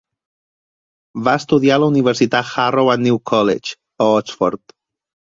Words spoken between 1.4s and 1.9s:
estudiar a la